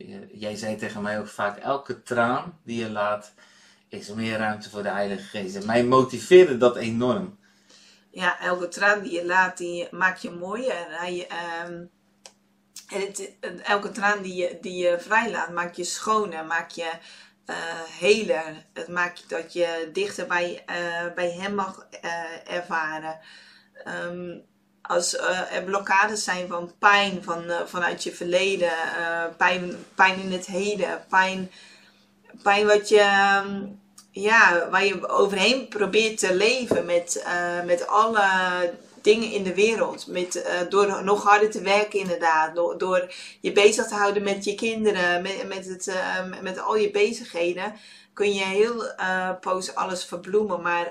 Uh, 0.08 0.16
jij 0.34 0.56
zei 0.56 0.76
tegen 0.76 1.02
mij 1.02 1.20
ook 1.20 1.28
vaak, 1.28 1.58
elke 1.58 2.04
traan 2.04 2.60
die 2.64 2.80
je 2.80 2.90
laat, 2.90 3.34
is 3.90 4.14
meer 4.14 4.38
ruimte 4.38 4.70
voor 4.70 4.84
de 4.84 4.90
Heilige 4.90 5.24
Geest. 5.24 5.56
En 5.56 5.66
mij 5.66 5.84
motiveerde 5.84 6.58
dat 6.58 6.76
enorm. 6.76 7.40
Ja, 8.12 8.40
elke 8.40 8.68
traan 8.68 9.02
die 9.02 9.12
je 9.12 9.26
laat, 9.26 9.58
die 9.58 9.88
maakt 9.92 10.22
je 10.22 10.32
mooi. 10.32 10.68
En, 10.68 10.86
hij, 10.90 11.28
het, 12.88 13.32
elke 13.64 13.92
traan 13.92 14.22
die 14.22 14.36
je, 14.36 14.58
die 14.62 14.84
je 14.84 15.00
vrijlaat, 15.00 15.52
maakt 15.52 15.76
je 15.76 15.84
schoner, 15.84 16.46
maakt 16.46 16.76
je 16.76 16.92
uh, 17.46 17.56
heler. 18.00 18.66
Het 18.74 18.88
maakt 18.88 19.30
dat 19.30 19.54
je 19.54 19.90
dichter 19.94 20.28
bij, 20.28 20.64
uh, 20.70 21.14
bij 21.16 21.32
hem 21.32 21.56
mag 21.56 21.88
ervaren. 22.48 23.20
Um, 24.06 24.50
als 24.82 25.14
uh, 25.14 25.56
er 25.56 25.64
blokkades 25.64 26.24
zijn 26.24 26.48
van 26.48 26.72
pijn 26.80 27.24
van, 27.24 27.44
uh, 27.44 27.56
vanuit 27.66 28.04
je 28.04 28.12
verleden, 28.12 28.72
uh, 29.00 29.24
pijn, 29.38 29.86
pijn 29.96 30.20
in 30.20 30.32
het 30.32 30.46
heden, 30.46 31.06
pijn, 31.10 31.52
pijn 32.44 32.66
wat 32.66 32.90
je, 32.90 33.42
um, 33.46 33.80
ja, 34.12 34.70
waar 34.70 34.86
je 34.86 35.10
overheen 35.10 35.68
probeert 35.68 36.18
te 36.18 36.36
leven 36.36 36.86
met, 36.86 37.26
met 37.66 37.88
alle 37.88 38.24
dingen 39.02 39.32
in 39.32 39.44
de 39.44 39.54
wereld. 39.54 40.08
Met, 40.08 40.46
door 40.70 41.04
nog 41.04 41.24
harder 41.24 41.52
te 41.52 41.62
werken 41.62 42.00
inderdaad, 42.00 42.56
door, 42.56 42.78
door 42.78 43.14
je 43.42 43.52
bezig 43.52 43.88
te 43.88 43.96
houden 43.96 44.24
met 44.24 44.44
je 44.44 44.56
kinderen, 44.56 45.22
met, 45.22 45.48
met, 45.48 45.66
het, 45.66 45.94
met 46.42 46.60
al 46.60 46.76
je 46.76 46.92
bezigheden 46.92 47.74
kun 48.14 48.34
je 48.34 48.44
heel 48.44 48.84
uh, 48.84 49.30
poos 49.40 49.76
alles 49.76 50.06
verbloemen. 50.06 50.62
Maar 50.62 50.86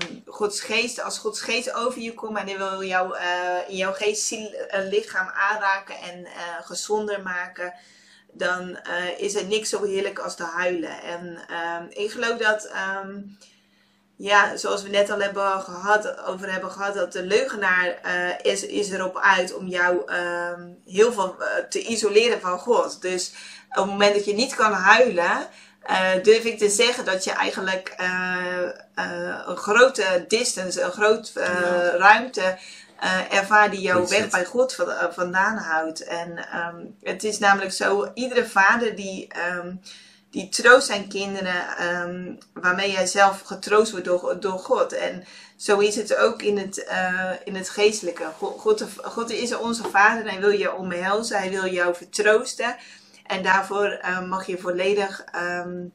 um, 0.00 0.22
Gods 0.26 0.60
geest, 0.60 1.02
als 1.02 1.18
Gods 1.18 1.40
geest 1.40 1.74
over 1.74 2.00
je 2.00 2.14
komt 2.14 2.38
en 2.38 2.46
hij 2.46 2.58
wil 2.58 2.84
jou 2.84 3.16
uh, 3.16 3.68
in 3.68 3.76
jouw 3.76 3.92
geest, 3.92 4.26
ziel 4.26 4.50
lichaam 4.90 5.28
aanraken 5.28 5.94
en 5.96 6.26
gezonder 6.62 7.22
maken, 7.22 7.74
dan 8.32 8.78
is 9.16 9.34
er 9.34 9.44
niks 9.44 9.68
zo 9.68 9.84
heerlijk 9.84 10.18
als 10.18 10.36
te 10.36 10.44
huilen. 10.44 11.02
En 11.02 11.26
um, 11.26 11.86
ik 11.90 12.10
geloof 12.10 12.38
dat, 12.38 12.70
ja, 14.16 14.56
zoals 14.56 14.82
we 14.82 14.88
net 14.88 15.10
al 15.10 15.20
hebben 15.20 15.60
gehad, 15.60 16.24
over 16.26 16.52
hebben 16.52 16.70
gehad, 16.70 16.94
dat 16.94 17.12
de 17.12 17.22
leugenaar 17.22 17.98
is, 18.42 18.66
is 18.66 18.90
erop 18.90 19.18
uit 19.18 19.54
om 19.54 19.66
jou 19.66 20.12
heel 20.86 21.12
veel 21.12 21.36
te 21.68 21.82
isoleren 21.82 22.40
van 22.40 22.58
God. 22.58 23.02
Dus 23.02 23.32
op 23.68 23.76
het 23.76 23.86
moment 23.86 24.14
dat 24.14 24.24
je 24.24 24.34
niet 24.34 24.54
kan 24.54 24.72
huilen, 24.72 25.46
uh, 25.90 26.10
durf 26.22 26.44
ik 26.44 26.58
te 26.58 26.68
zeggen 26.68 27.04
dat 27.04 27.24
je 27.24 27.32
eigenlijk 27.32 27.94
uh, 28.00 28.06
uh, 28.98 29.38
een 29.46 29.56
grote 29.56 30.24
distance, 30.28 30.80
een 30.80 30.92
grote 30.92 31.40
ja. 31.40 31.96
ruimte 31.96 32.58
ervaart 33.30 33.70
die 33.70 33.80
jou 33.80 34.08
weg 34.08 34.28
bij 34.28 34.44
God 34.44 34.76
vandaan 35.10 35.56
houdt. 35.56 36.04
En 36.04 36.46
um, 36.54 36.96
het 37.02 37.24
is 37.24 37.38
namelijk 37.38 37.72
zo, 37.72 38.10
iedere 38.14 38.46
vader 38.46 38.94
die, 38.96 39.28
um, 39.56 39.80
die 40.32 40.48
troost 40.48 40.86
zijn 40.86 41.08
kinderen 41.08 41.86
um, 41.86 42.38
waarmee 42.52 42.90
jij 42.90 43.06
zelf 43.06 43.40
getroost 43.40 43.90
wordt 43.90 44.06
door, 44.06 44.40
door 44.40 44.58
God. 44.58 44.92
En 44.92 45.24
zo 45.56 45.78
is 45.78 45.96
het 45.96 46.16
ook 46.16 46.42
in 46.42 46.58
het, 46.58 46.86
in 47.44 47.54
het 47.54 47.68
geestelijke. 47.68 48.24
God, 48.38 48.84
God, 49.02 49.30
is 49.30 49.56
onze 49.56 49.82
vader 49.90 50.22
en 50.22 50.30
hij 50.30 50.40
wil 50.40 50.50
je 50.50 50.74
omhelzen, 50.74 51.38
hij 51.38 51.50
wil 51.50 51.66
jou 51.66 51.94
vertroosten. 51.94 52.76
En 53.26 53.42
daarvoor 53.42 54.00
uh, 54.02 54.28
mag 54.28 54.46
je 54.46 54.58
volledig 54.58 55.24
um, 55.36 55.92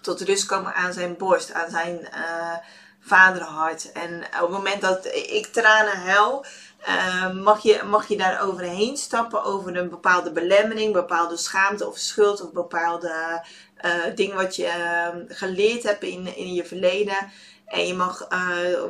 tot 0.00 0.20
rust 0.20 0.46
komen 0.46 0.74
aan 0.74 0.92
zijn 0.92 1.16
borst, 1.16 1.52
aan 1.52 1.70
zijn 1.70 2.00
uh, 2.00 2.56
vaderhart. 3.00 3.92
En 3.92 4.24
op 4.24 4.40
het 4.40 4.50
moment 4.50 4.80
dat 4.80 5.06
ik 5.06 5.46
tranen 5.46 5.96
huil, 5.96 6.44
uh, 6.88 7.32
mag, 7.32 7.62
je, 7.62 7.80
mag 7.84 8.08
je 8.08 8.16
daar 8.16 8.42
overheen 8.42 8.96
stappen 8.96 9.44
over 9.44 9.76
een 9.76 9.88
bepaalde 9.88 10.32
belemmering, 10.32 10.92
bepaalde 10.92 11.36
schaamte 11.36 11.86
of 11.86 11.96
schuld 11.96 12.42
of 12.42 12.52
bepaalde 12.52 13.44
uh, 13.84 14.14
ding 14.14 14.34
wat 14.34 14.56
je 14.56 14.66
uh, 14.66 15.36
geleerd 15.36 15.82
hebt 15.82 16.02
in, 16.02 16.36
in 16.36 16.54
je 16.54 16.64
verleden. 16.64 17.30
En 17.72 17.86
je 17.86 17.94
mag 17.94 18.26
eh, 18.28 18.38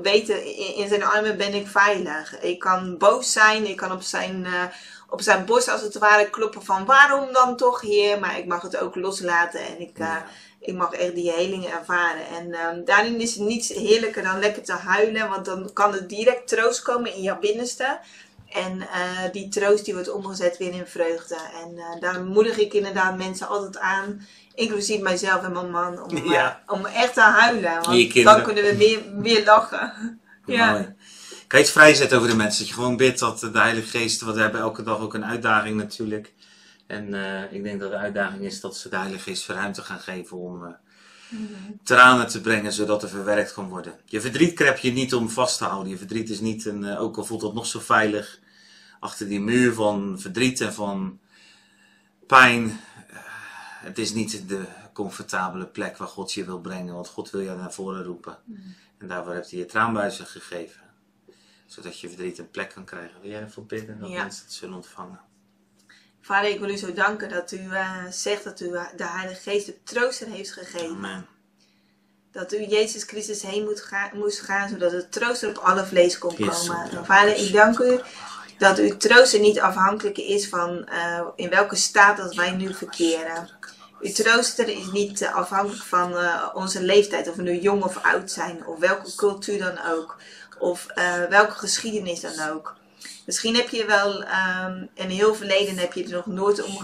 weten, 0.03 0.45
in, 0.45 0.75
in 0.75 0.89
zijn 0.89 1.05
armen 1.05 1.37
ben 1.37 1.55
ik 1.55 1.69
veilig. 1.69 2.41
Ik 2.41 2.59
kan 2.59 2.99
boos 2.99 3.33
zijn, 3.33 3.69
ik 3.69 3.77
kan 3.77 3.93
op 3.93 4.03
zijn, 4.03 4.47
eh, 4.47 4.65
op 5.13 5.21
zijn 5.21 5.45
borst 5.45 5.69
als 5.69 5.83
het 5.83 5.99
ware 5.99 6.31
kloppen 6.31 6.65
van 6.65 6.85
waarom 6.85 7.33
dan 7.33 7.57
toch 7.57 7.81
Heer. 7.81 8.19
Maar 8.19 8.39
ik 8.39 8.47
mag 8.47 8.63
het 8.63 8.77
ook 8.77 8.95
loslaten 8.95 9.61
en 9.61 9.81
ik, 9.81 9.99
eh, 9.99 10.17
ik 10.61 10.75
mag 10.75 10.93
echt 10.93 11.15
die 11.15 11.31
heling 11.31 11.65
ervaren. 11.67 12.27
En 12.39 12.55
ehm, 12.55 12.85
daarin 12.85 13.21
is 13.21 13.35
het 13.35 13.45
niets 13.45 13.69
heerlijker 13.69 14.23
dan 14.23 14.39
lekker 14.39 14.63
te 14.63 14.73
huilen, 14.73 15.29
want 15.29 15.45
dan 15.45 15.71
kan 15.73 15.95
er 15.95 16.09
direct 16.09 16.49
troost 16.49 16.83
komen 16.83 17.15
in 17.15 17.23
jouw 17.23 17.39
binnenste. 17.39 17.99
En 18.49 18.81
eh, 18.81 19.33
die 19.33 19.49
troost 19.49 19.85
die 19.85 19.95
wordt 19.95 20.11
omgezet 20.13 20.59
weer 20.59 20.73
in 20.73 20.87
vreugde. 20.87 21.37
En 21.63 21.79
eh, 21.79 22.01
daar 22.01 22.23
moedig 22.23 22.59
ik 22.59 22.75
inderdaad 22.75 23.17
mensen 23.17 23.49
altijd 23.49 23.79
aan, 23.79 24.27
inclusief 24.55 25.01
mijzelf 25.01 25.43
en 25.43 25.53
mijn 25.53 25.71
man, 25.71 26.03
om, 26.03 26.17
Ja. 26.33 26.63
om 26.67 26.87
echt 26.87 27.15
te 27.15 27.21
huilen. 27.21 27.83
Want 27.83 28.25
dan 28.25 28.43
kunnen 28.43 28.65
we 28.65 28.77
weer, 28.77 29.01
weer 29.15 29.45
lachen. 29.45 30.21
ja. 30.47 30.95
Kan 31.53 31.61
je 31.61 31.67
iets 31.67 31.77
vrijzetten 31.77 32.19
over 32.19 32.31
de 32.31 32.37
mensen? 32.37 32.59
Dat 32.59 32.69
je 32.69 32.75
gewoon 32.75 32.97
bidt 32.97 33.19
dat 33.19 33.41
de 33.41 33.51
Heilige 33.53 33.99
Geest, 33.99 34.21
want 34.21 34.37
we 34.37 34.43
hebben 34.43 34.61
elke 34.61 34.83
dag 34.83 34.99
ook 34.99 35.15
een 35.15 35.25
uitdaging 35.25 35.77
natuurlijk. 35.77 36.33
En 36.87 37.15
eh, 37.15 37.53
ik 37.53 37.63
denk 37.63 37.81
dat 37.81 37.91
de 37.91 37.97
uitdaging 37.97 38.43
is 38.43 38.61
dat 38.61 38.77
ze 38.77 38.89
de 38.89 38.97
Heilige 38.97 39.23
Geest 39.23 39.49
ruimte 39.49 39.83
gaan 39.83 40.01
geven 40.01 40.37
om 40.37 40.65
eh, 40.65 40.73
tranen 41.83 42.29
te 42.29 42.41
brengen, 42.41 42.73
zodat 42.73 43.03
er 43.03 43.09
verwerkt 43.09 43.53
kan 43.53 43.69
worden. 43.69 43.93
Je 44.05 44.21
verdriet 44.21 44.55
krep 44.55 44.79
je 44.79 44.93
niet 44.93 45.15
om 45.15 45.31
vast 45.31 45.59
te 45.59 45.65
houden. 45.65 45.91
Je 45.91 45.99
verdriet 45.99 46.31
is 46.31 46.41
niet, 46.41 46.65
een, 46.65 46.85
eh, 46.85 47.01
ook 47.01 47.17
al 47.17 47.25
voelt 47.25 47.41
dat 47.41 47.55
nog 47.55 47.67
zo 47.67 47.81
veilig, 47.81 48.39
achter 49.01 49.29
die 49.29 49.41
muur 49.41 49.73
van 49.75 50.21
verdriet 50.21 50.61
en 50.61 50.75
van 50.75 51.19
pijn. 52.27 52.81
het 53.83 53.99
is 53.99 54.13
niet 54.13 54.49
de 54.49 54.63
comfortabele 54.93 55.67
plek 55.67 55.97
waar 55.97 56.09
God 56.09 56.33
je 56.33 56.45
wil 56.45 56.61
brengen, 56.61 56.95
want 56.95 57.09
God 57.09 57.31
wil 57.31 57.41
je 57.41 57.55
naar 57.55 57.73
voren 57.73 58.05
roepen. 58.05 58.37
En 58.99 59.09
daarvoor 59.09 59.35
heeft 59.35 59.51
hij 59.51 59.59
je 59.59 59.67
traanbuizen 59.67 60.27
gegeven. 60.27 60.82
Zodat 61.73 62.01
je 62.01 62.09
verdriet 62.09 62.39
een 62.39 62.51
plek 62.51 62.71
kan 62.71 62.85
krijgen. 62.85 63.21
Wil 63.21 63.31
jij 63.31 63.41
ervoor 63.41 63.65
bidden 63.67 63.99
dat 64.01 64.11
Ja. 64.11 64.23
mensen 64.23 64.45
het 64.45 64.53
zullen 64.53 64.75
ontvangen? 64.75 65.21
Vader, 66.21 66.51
ik 66.51 66.61
wil 66.61 66.69
u 66.69 66.77
zo 66.77 66.93
danken 66.93 67.29
dat 67.29 67.53
u 67.53 67.69
eh, 67.71 68.07
zegt 68.11 68.45
dat 68.45 68.61
u 68.61 68.69
de 68.97 69.07
Heilige 69.07 69.51
Geest 69.51 69.67
de 69.67 69.83
trooster 69.83 70.27
heeft 70.27 70.53
gegeven. 70.53 70.97
Amen. 70.97 71.27
dat 72.33 72.53
u 72.53 72.67
Jezus 72.67 73.03
Christus 73.03 73.43
heen 73.43 73.65
moet 73.65 73.81
gaan, 73.81 74.11
moest 74.15 74.41
gaan, 74.41 74.69
zodat 74.69 74.91
de 74.91 75.09
trooster 75.09 75.49
op 75.49 75.57
alle 75.57 75.85
vlees 75.87 76.19
kon 76.19 76.35
komen. 76.37 76.89
ja. 76.91 77.05
Vader, 77.05 77.37
ik 77.37 77.53
dank 77.53 77.79
u 77.79 78.01
dat 78.59 78.79
uw 78.79 78.97
trooster 78.97 79.41
niet 79.41 79.61
afhankelijk 79.61 80.19
is 80.19 80.49
van 80.49 80.87
eh, 80.87 81.27
in 81.37 81.51
welke 81.51 81.77
staat 81.77 82.17
dat 82.17 82.35
wij 82.35 82.51
nu 82.51 82.75
verkeren. 82.75 83.49
Uw 84.01 84.13
trooster 84.13 84.69
is 84.69 84.91
niet 84.93 85.21
eh, 85.21 85.35
afhankelijk 85.35 85.83
van 85.83 86.17
eh, 86.17 86.49
onze 86.55 86.83
leeftijd, 86.83 87.29
of 87.29 87.37
we 87.37 87.43
nu 87.43 87.61
jong 87.61 87.83
of 87.83 87.97
oud 88.03 88.31
zijn, 88.31 88.67
of 88.67 88.79
welke 88.79 89.15
cultuur 89.15 89.59
dan 89.59 89.79
ook, 89.87 90.17
of 90.63 90.87
eh, 90.87 91.25
welke 91.29 91.55
geschiedenis 91.55 92.21
dan 92.21 92.49
ook. 92.51 92.81
Misschien 93.27 93.55
heb 93.55 93.69
je 93.69 93.85
wel, 93.85 94.23
ehm, 94.23 94.87
in 94.95 95.09
heel 95.09 95.35
verleden 95.35 95.79
heb 95.79 95.93
je 95.93 96.05
er 96.05 96.11
nog 96.11 96.27
nooit 96.27 96.63
om. 96.63 96.79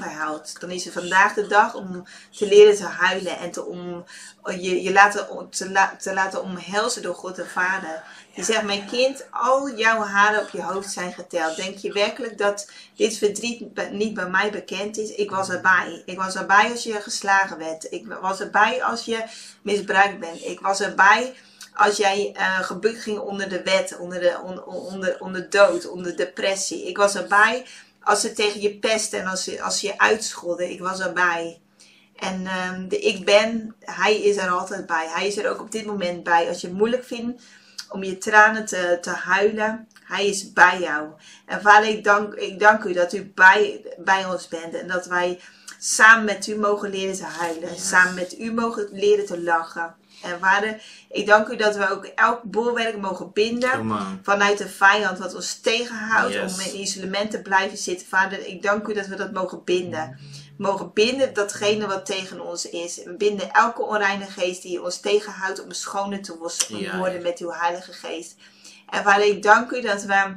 Dan 0.60 0.70
is 0.70 0.84
het 0.84 0.94
vandaag 0.94 1.34
de 1.34 1.46
dag 1.46 1.74
om 1.74 2.06
te 2.30 2.46
leren 2.46 2.76
te 2.76 2.84
huilen 2.84 3.38
en 3.38 3.50
te, 3.50 3.64
om, 3.64 4.04
je, 4.44 4.82
je 4.82 4.92
laten, 4.92 5.48
te, 5.50 5.88
te 5.98 6.14
laten 6.14 6.42
omhelzen 6.42 7.02
door 7.02 7.14
God 7.14 7.36
de 7.36 7.46
Vader. 7.46 8.02
Die 8.34 8.44
zegt, 8.44 8.62
mijn 8.62 8.86
kind, 8.86 9.24
al 9.30 9.70
jouw 9.70 10.00
haren 10.00 10.40
op 10.40 10.48
je 10.48 10.62
hoofd 10.62 10.92
zijn 10.92 11.12
geteld. 11.12 11.56
Denk 11.56 11.76
je 11.76 11.92
werkelijk 11.92 12.38
dat 12.38 12.70
dit 12.96 13.18
verdriet 13.18 13.90
niet 13.90 14.14
bij 14.14 14.28
mij 14.28 14.50
bekend 14.50 14.98
is? 14.98 15.10
Ik 15.10 15.30
was 15.30 15.48
erbij. 15.48 16.02
Ik 16.06 16.18
was 16.18 16.34
erbij 16.34 16.70
als 16.70 16.82
je 16.82 17.00
geslagen 17.00 17.58
werd. 17.58 17.92
Ik 17.92 18.06
was 18.20 18.40
erbij 18.40 18.82
als 18.84 19.04
je 19.04 19.24
misbruikt 19.62 20.18
bent. 20.18 20.44
Ik 20.44 20.60
was 20.60 20.80
erbij 20.80 21.34
als 21.78 21.96
jij 21.96 22.32
eh 22.34 22.60
gebukt 22.60 23.02
ging 23.02 23.18
onder 23.18 23.48
de 23.48 23.62
wet, 23.62 23.96
onder, 23.98 24.20
de, 24.20 24.38
on- 24.44 24.64
on- 24.64 24.92
onder, 24.92 25.20
onder 25.20 25.50
dood, 25.50 25.88
onder 25.88 26.16
depressie. 26.16 26.86
Ik 26.86 26.96
was 26.96 27.14
erbij 27.14 27.64
als 28.02 28.20
ze 28.20 28.32
tegen 28.32 28.60
je 28.60 28.74
pesten 28.78 29.20
en 29.20 29.26
als 29.26 29.44
ze, 29.44 29.62
als 29.62 29.78
ze 29.78 29.86
je 29.86 29.98
uitscholden. 29.98 30.70
Ik 30.70 30.80
was 30.80 31.00
erbij. 31.00 31.60
En 32.16 32.46
ehm, 32.46 32.88
de 32.88 32.98
ik 32.98 33.24
ben, 33.24 33.74
hij 33.80 34.22
is 34.22 34.36
er 34.36 34.48
altijd 34.48 34.86
bij. 34.86 35.06
Hij 35.08 35.26
is 35.26 35.36
er 35.36 35.50
ook 35.50 35.60
op 35.60 35.72
dit 35.72 35.86
moment 35.86 36.22
bij. 36.22 36.48
Als 36.48 36.60
je 36.60 36.66
het 36.66 36.76
moeilijk 36.76 37.04
vindt 37.04 37.42
om 37.88 38.04
je 38.04 38.18
tranen 38.18 38.64
te, 38.64 38.98
te 39.00 39.10
huilen, 39.10 39.88
hij 40.04 40.26
is 40.26 40.52
bij 40.52 40.80
jou. 40.80 41.08
En 41.46 41.60
vader, 41.60 41.88
ik 41.88 42.04
dank, 42.04 42.34
ik 42.34 42.60
dank 42.60 42.84
u 42.84 42.92
dat 42.92 43.12
u 43.12 43.32
bij, 43.34 43.84
bij 43.98 44.24
ons 44.24 44.48
bent. 44.48 44.74
En 44.74 44.88
dat 44.88 45.06
wij 45.06 45.40
samen 45.78 46.24
met 46.24 46.46
u 46.46 46.56
mogen 46.56 46.90
leren 46.90 47.16
te 47.16 47.24
huilen. 47.24 47.78
Samen 47.78 48.14
met 48.14 48.38
u 48.38 48.52
mogen 48.52 48.88
leren 48.92 49.26
te 49.26 49.40
lachen. 49.42 49.94
En 50.22 50.38
vader, 50.40 50.82
ik 51.10 51.26
dank 51.26 51.48
u 51.48 51.56
dat 51.56 51.76
we 51.76 51.90
ook 51.90 52.04
elk 52.04 52.42
bolwerk 52.42 52.96
mogen 52.96 53.32
binden 53.32 53.70
vanuit 54.22 54.58
de 54.58 54.68
vijand 54.68 55.18
wat 55.18 55.34
ons 55.34 55.60
tegenhoudt 55.60 56.34
Yes. 56.34 56.54
om 56.54 56.60
in 56.60 56.80
isolement 56.80 57.30
te 57.30 57.42
blijven 57.42 57.78
zitten. 57.78 58.06
Vader, 58.06 58.46
ik 58.46 58.62
dank 58.62 58.86
u 58.86 58.94
dat 58.94 59.06
we 59.06 59.16
dat 59.16 59.32
mogen 59.32 59.64
binden. 59.64 60.18
Mogen 60.58 60.92
binden 60.92 61.34
datgene 61.34 61.86
wat 61.86 62.06
tegen 62.06 62.40
ons 62.40 62.68
is. 62.68 63.02
We 63.04 63.14
binden 63.14 63.52
elke 63.52 63.82
onreine 63.82 64.26
geest 64.26 64.62
die 64.62 64.82
ons 64.82 65.00
tegenhoudt 65.00 65.64
om 65.64 65.72
schoner 65.72 66.22
te 66.22 66.36
worden 66.38 67.12
ja. 67.12 67.20
met 67.22 67.38
uw 67.38 67.50
heilige 67.50 67.92
geest. 67.92 68.36
En 68.90 69.02
vader, 69.02 69.26
ik 69.26 69.42
dank 69.42 69.70
u 69.70 69.80
dat 69.80 70.02
we 70.02 70.36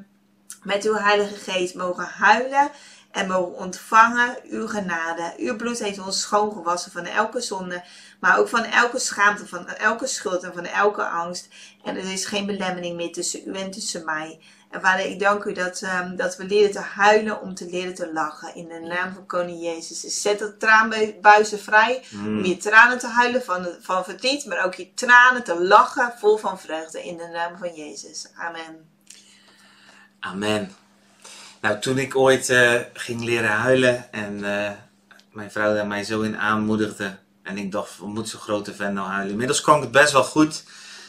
met 0.64 0.86
uw 0.86 0.96
heilige 0.96 1.52
geest 1.52 1.76
mogen 1.76 2.06
huilen 2.06 2.72
en 3.12 3.27
mogen 3.27 3.58
ontvangen 3.58 4.38
uw 4.50 4.68
genade. 4.68 5.34
Uw 5.38 5.56
bloed 5.56 5.80
heeft 5.80 6.00
ons 6.00 6.22
schoongewassen 6.22 6.91
van 6.91 7.06
elke 7.06 7.41
zonde, 7.41 7.84
maar 8.20 8.39
ook 8.39 8.48
van 8.48 8.63
elke 8.63 9.00
schaamte, 9.00 9.48
van 9.48 9.68
elke 9.68 10.08
schuld 10.08 10.44
en 10.44 10.53
van 10.53 10.65
elke 10.65 11.03
angst. 11.03 11.48
En 11.84 11.96
er 11.96 12.12
is 12.12 12.25
geen 12.25 12.46
belemmering 12.46 12.96
meer 12.96 13.12
tussen 13.12 13.41
u 13.46 13.53
en 13.53 13.72
tussen 13.72 14.06
mij. 14.06 14.39
En 14.70 14.82
vader, 14.82 15.06
ik 15.06 15.20
dank 15.20 15.44
u 15.44 15.53
dat, 15.53 15.82
ehm, 15.82 16.15
dat 16.15 16.38
we 16.38 16.46
leren 16.46 16.72
te 16.72 16.80
huilen 16.80 17.41
om 17.41 17.53
te 17.53 17.65
leren 17.70 17.94
te 17.94 18.13
lachen. 18.13 18.56
In 18.56 18.68
de 18.68 18.80
naam 18.80 19.13
van 19.13 19.25
koning 19.25 19.62
Jezus. 19.62 20.01
Dus 20.01 20.22
zet 20.22 20.39
de 20.39 20.58
traanbuizen 20.58 21.60
vrij 21.60 22.03
om 22.13 22.46
je 22.46 22.58
tranen 22.58 22.98
te 22.98 23.08
huilen 23.08 23.44
van, 23.44 23.68
van 23.82 24.03
verdriet, 24.03 24.46
maar 24.46 24.65
ook 24.65 24.74
je 24.74 24.94
tranen 24.94 25.44
te 25.44 25.63
lachen 25.63 26.13
vol 26.18 26.38
van 26.38 26.60
vreugde. 26.60 27.03
In 27.03 27.18
de 27.18 27.27
naam 27.27 27.58
van 27.58 27.74
Jezus. 27.75 28.27
Amen. 28.36 28.89
Amen. 30.20 30.81
Nou, 31.62 31.80
toen 31.80 31.98
ik 31.98 32.15
ooit 32.15 32.50
eh, 32.50 32.74
ging 32.94 33.24
leren 33.24 33.50
huilen 33.50 34.12
en 34.12 34.44
eh, 34.44 34.72
mijn 35.32 35.51
vrouw 35.51 35.74
daar 35.74 35.88
mij 35.88 36.03
zo 36.03 36.22
in 36.22 36.38
aanmoedigde. 36.38 37.18
En 37.44 37.58
ik 37.58 37.72
dacht, 37.72 37.98
wat 37.98 38.08
moet 38.08 38.30
zo'n 38.30 38.39
grote 38.39 38.74
vent 38.74 38.94
nou 38.94 39.08
huilen? 39.08 39.32
Inmiddels 39.32 39.62
ik 39.62 39.65
het 39.65 39.91
best 39.91 40.12
wel 40.12 40.24
goed. 40.24 40.63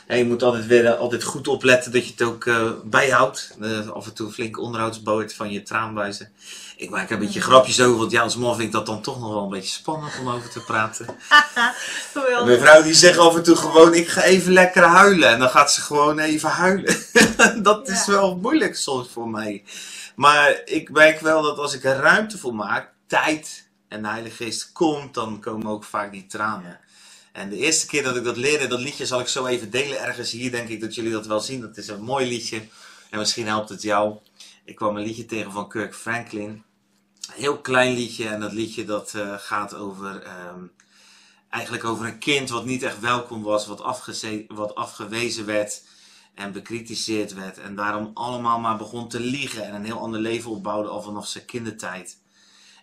En 0.06 0.18
je 0.18 0.24
moet 0.24 0.42
altijd 0.42 0.66
weer 0.66 0.86
eh, 0.86 0.98
altijd 0.98 1.22
goed 1.22 1.48
opletten 1.48 1.92
dat 1.92 2.04
je 2.04 2.10
het 2.10 2.22
ook 2.22 2.50
bijhoudt. 2.84 3.56
Af 3.92 4.06
en 4.06 4.14
toe 4.14 4.26
een 4.26 4.32
flink 4.32 4.58
onderhoudsboord 4.58 5.34
van 5.34 5.50
je 5.50 5.62
traanbuizen. 5.62 6.32
Ik 6.76 6.90
maak 6.90 7.06
er 7.06 7.12
een 7.12 7.18
beetje 7.18 7.40
grapjes 7.40 7.80
over, 7.80 7.98
want 7.98 8.10
ja, 8.10 8.22
als 8.22 8.36
man 8.36 8.54
vind 8.54 8.66
ik 8.66 8.72
dat 8.72 8.86
dan 8.86 9.02
toch 9.02 9.20
nog 9.20 9.32
wel 9.32 9.42
een 9.42 9.48
beetje 9.48 9.74
spannend 9.74 10.12
om 10.20 10.28
over 10.28 10.50
te 10.50 10.60
praten. 10.60 11.06
Mijn 12.44 12.60
vrouw 12.60 12.82
die 12.82 12.94
zegt 12.94 13.18
af 13.18 13.36
en 13.36 13.42
toe 13.42 13.56
gewoon, 13.56 13.94
ik 13.94 14.08
ga 14.08 14.22
even 14.22 14.52
lekker 14.52 14.82
huilen. 14.82 15.28
En 15.28 15.38
dan 15.38 15.50
gaat 15.50 15.72
ze 15.72 15.80
gewoon 15.80 16.18
even 16.18 16.48
huilen. 16.48 16.96
dat 17.62 17.88
is 17.88 18.06
wel 18.06 18.36
moeilijk 18.36 18.76
soms 18.76 19.08
voor 19.12 19.28
mij. 19.28 19.62
Maar 20.16 20.62
ik 20.64 20.90
merk 20.90 21.20
wel 21.20 21.42
dat 21.42 21.58
als 21.58 21.74
ik 21.74 21.84
er 21.84 21.96
ruimte 21.96 22.38
voor 22.38 22.54
maak, 22.54 22.92
tijd 23.06 23.68
en 23.88 24.02
de 24.02 24.08
Heilige 24.08 24.44
Geest 24.44 24.72
komt, 24.72 25.14
dan 25.14 25.40
komen 25.40 25.66
ook 25.66 25.84
vaak 25.84 26.12
die 26.12 26.26
tranen. 26.26 26.80
En 27.32 27.48
de 27.48 27.56
eerste 27.56 27.86
keer 27.86 28.02
dat 28.02 28.16
ik 28.16 28.24
dat 28.24 28.36
leerde, 28.36 28.66
dat 28.66 28.80
liedje 28.80 29.06
zal 29.06 29.20
ik 29.20 29.28
zo 29.28 29.46
even 29.46 29.70
delen 29.70 30.00
ergens 30.00 30.30
hier, 30.30 30.50
denk 30.50 30.68
ik 30.68 30.80
dat 30.80 30.94
jullie 30.94 31.12
dat 31.12 31.26
wel 31.26 31.40
zien. 31.40 31.60
Dat 31.60 31.76
is 31.76 31.88
een 31.88 32.02
mooi 32.02 32.26
liedje 32.26 32.62
en 33.10 33.18
misschien 33.18 33.46
helpt 33.46 33.68
het 33.68 33.82
jou. 33.82 34.16
Ik 34.64 34.74
kwam 34.74 34.96
een 34.96 35.04
liedje 35.04 35.26
tegen 35.26 35.52
van 35.52 35.68
Kirk 35.68 35.94
Franklin. 35.94 36.48
Een 36.48 36.62
heel 37.42 37.60
klein 37.60 37.94
liedje 37.94 38.28
en 38.28 38.40
dat 38.40 38.52
liedje 38.52 38.84
dat 38.84 39.14
eh, 39.14 39.34
gaat 39.38 39.74
over... 39.74 40.22
ehm, 40.22 40.64
eigenlijk 41.52 41.84
over 41.84 42.06
een 42.06 42.18
kind 42.18 42.50
wat 42.50 42.64
niet 42.64 42.82
echt 42.82 43.00
welkom 43.00 43.42
was, 43.42 43.66
wat, 43.66 44.04
wat 44.48 44.74
afgewezen 44.74 45.46
werd 45.46 45.82
en 46.34 46.52
bekritiseerd 46.52 47.32
werd. 47.32 47.58
En 47.58 47.74
daarom 47.74 48.10
allemaal 48.14 48.58
maar 48.58 48.76
begon 48.76 49.08
te 49.08 49.20
liegen 49.20 49.64
en 49.64 49.74
een 49.74 49.84
heel 49.84 49.98
ander 49.98 50.20
leven 50.20 50.50
opbouwde 50.50 50.88
al 50.88 51.02
vanaf 51.02 51.26
zijn 51.26 51.44
kindertijd. 51.44 52.20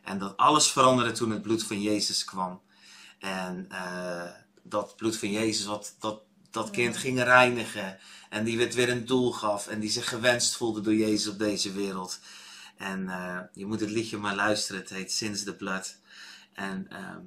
En 0.03 0.19
dat 0.19 0.37
alles 0.37 0.71
veranderde 0.71 1.11
toen 1.11 1.31
het 1.31 1.41
bloed 1.41 1.63
van 1.63 1.81
Jezus 1.81 2.25
kwam. 2.25 2.61
En 3.19 3.65
eh, 3.69 4.29
dat 4.63 4.95
bloed 4.95 5.17
van 5.17 5.31
Jezus, 5.31 5.65
wat, 5.65 5.95
dat, 5.99 6.21
dat 6.51 6.69
kind 6.69 6.97
ging 6.97 7.23
reinigen. 7.23 7.97
En 8.29 8.43
die 8.43 8.59
het 8.59 8.73
weer 8.73 8.89
een 8.89 9.05
doel 9.05 9.31
gaf. 9.31 9.67
En 9.67 9.79
die 9.79 9.89
zich 9.89 10.09
gewenst 10.09 10.55
voelde 10.55 10.81
door 10.81 10.95
Jezus 10.95 11.27
op 11.27 11.39
deze 11.39 11.71
wereld. 11.71 12.19
En 12.77 13.09
eh, 13.09 13.39
je 13.53 13.65
moet 13.65 13.79
het 13.79 13.89
liedje 13.89 14.17
maar 14.17 14.35
luisteren. 14.35 14.81
Het 14.81 14.89
heet 14.89 15.11
Since 15.11 15.43
the 15.43 15.55
Blood. 15.55 15.97
En 16.53 16.85
ehm, 16.89 17.21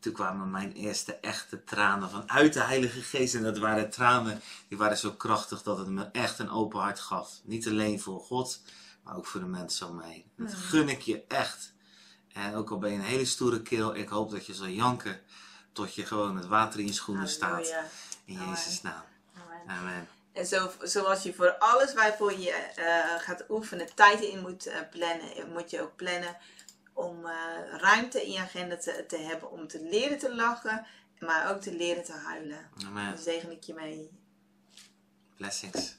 toen 0.00 0.12
kwamen 0.12 0.50
mijn 0.50 0.72
eerste 0.72 1.14
echte 1.14 1.64
tranen 1.64 2.10
vanuit 2.10 2.52
de 2.52 2.62
Heilige 2.62 3.00
Geest. 3.00 3.34
En 3.34 3.42
dat 3.42 3.58
waren 3.58 3.90
tranen, 3.90 4.40
die 4.68 4.78
waren 4.78 4.98
zo 4.98 5.12
krachtig 5.12 5.62
dat 5.62 5.78
het 5.78 5.88
me 5.88 6.04
echt 6.12 6.38
een 6.38 6.50
open 6.50 6.80
hart 6.80 7.00
gaf. 7.00 7.40
Niet 7.44 7.66
alleen 7.66 8.00
voor 8.00 8.20
God, 8.20 8.60
maar 9.02 9.16
ook 9.16 9.26
voor 9.26 9.40
de 9.40 9.46
mensen 9.46 9.88
om 9.88 10.00
heen. 10.00 10.24
Dat 10.36 10.54
gun 10.54 10.88
ik 10.88 11.00
je 11.00 11.24
echt. 11.28 11.72
En 12.32 12.54
ook 12.54 12.70
al 12.70 12.78
ben 12.78 12.90
je 12.90 12.98
een 12.98 13.04
hele 13.04 13.24
stoere 13.24 13.62
keel, 13.62 13.96
ik 13.96 14.08
hoop 14.08 14.30
dat 14.30 14.46
je 14.46 14.54
zal 14.54 14.68
janken 14.68 15.20
tot 15.72 15.94
je 15.94 16.06
gewoon 16.06 16.36
het 16.36 16.46
water 16.46 16.80
in 16.80 16.86
je 16.86 16.92
schoenen 16.92 17.28
staat. 17.28 17.74
In. 18.24 18.38
Jezus' 18.48 18.82
naam. 18.82 19.02
Amen. 19.34 19.78
Amen. 19.78 20.08
En 20.32 20.46
zo, 20.46 20.70
zoals 20.82 21.22
je 21.22 21.34
voor 21.34 21.56
alles 21.58 21.94
waarvoor 21.94 22.38
je 22.38 22.50
eh, 22.50 23.20
gaat 23.20 23.44
oefenen 23.48 23.94
tijd 23.94 24.20
in 24.20 24.40
moet 24.40 24.66
eh, 24.66 24.76
plannen, 24.90 25.52
moet 25.52 25.70
je 25.70 25.82
ook 25.82 25.96
plannen 25.96 26.36
om 26.98 27.26
eh, 27.26 27.34
ruimte 27.70 28.24
in 28.24 28.32
je 28.32 28.38
agenda 28.38 28.76
te, 28.76 29.04
te 29.06 29.16
hebben 29.16 29.50
om 29.50 29.68
te 29.68 29.82
leren 29.82 30.18
te 30.18 30.34
lachen, 30.34 30.86
maar 31.18 31.50
ook 31.50 31.60
te 31.60 31.76
leren 31.76 32.04
te 32.04 32.12
huilen. 32.12 32.70
Amen. 32.86 33.04
Daar 33.04 33.18
zegen 33.18 33.50
ik 33.50 33.62
je 33.62 33.74
mee. 33.74 34.10
Blessings. 35.36 35.96